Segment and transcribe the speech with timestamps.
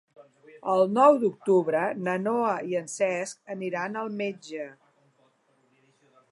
[0.75, 4.67] El nou d'octubre na Noa i en Cesc aniran al metge.